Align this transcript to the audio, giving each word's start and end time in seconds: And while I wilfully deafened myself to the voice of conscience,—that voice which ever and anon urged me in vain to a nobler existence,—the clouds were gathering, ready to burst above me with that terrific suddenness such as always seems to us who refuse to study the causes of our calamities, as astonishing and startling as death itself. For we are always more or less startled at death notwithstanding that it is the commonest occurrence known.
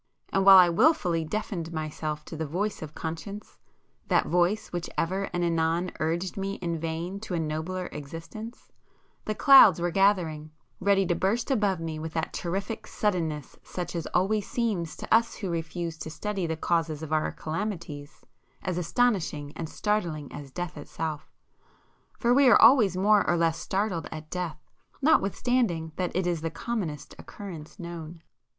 And 0.33 0.43
while 0.47 0.57
I 0.57 0.67
wilfully 0.67 1.23
deafened 1.23 1.71
myself 1.71 2.25
to 2.25 2.35
the 2.35 2.47
voice 2.47 2.81
of 2.81 2.95
conscience,—that 2.95 4.25
voice 4.25 4.69
which 4.73 4.89
ever 4.97 5.29
and 5.31 5.43
anon 5.43 5.91
urged 5.99 6.37
me 6.37 6.55
in 6.55 6.79
vain 6.79 7.19
to 7.19 7.35
a 7.35 7.39
nobler 7.39 7.85
existence,—the 7.91 9.35
clouds 9.35 9.79
were 9.79 9.91
gathering, 9.91 10.49
ready 10.79 11.05
to 11.05 11.13
burst 11.13 11.51
above 11.51 11.79
me 11.79 11.99
with 11.99 12.13
that 12.13 12.33
terrific 12.33 12.87
suddenness 12.87 13.59
such 13.61 13.95
as 13.95 14.07
always 14.07 14.49
seems 14.49 14.95
to 14.95 15.13
us 15.13 15.35
who 15.35 15.51
refuse 15.51 15.99
to 15.99 16.09
study 16.09 16.47
the 16.47 16.57
causes 16.57 17.03
of 17.03 17.13
our 17.13 17.31
calamities, 17.31 18.25
as 18.63 18.79
astonishing 18.79 19.53
and 19.55 19.69
startling 19.69 20.31
as 20.33 20.49
death 20.49 20.77
itself. 20.77 21.31
For 22.17 22.33
we 22.33 22.49
are 22.49 22.59
always 22.59 22.97
more 22.97 23.23
or 23.29 23.37
less 23.37 23.59
startled 23.59 24.07
at 24.11 24.31
death 24.31 24.57
notwithstanding 24.99 25.91
that 25.97 26.15
it 26.15 26.25
is 26.25 26.41
the 26.41 26.49
commonest 26.49 27.13
occurrence 27.19 27.77
known. 27.77 28.23